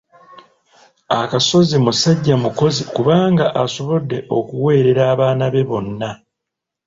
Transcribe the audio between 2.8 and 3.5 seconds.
kubanga